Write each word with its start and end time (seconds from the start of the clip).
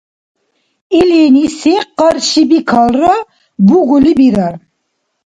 Илини 0.99 1.45
се 1.59 1.75
къаршибикалра 1.97 3.15
бугули 3.67 4.13
бирар. 4.19 4.53